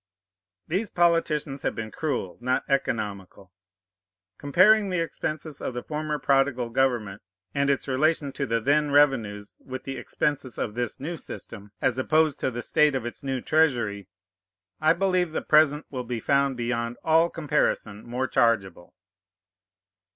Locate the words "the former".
5.75-6.17